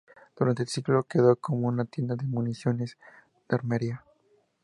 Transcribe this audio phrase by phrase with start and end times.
[0.35, 2.97] Durante un siglo quedó como una tienda de municiones
[3.47, 4.03] y armería.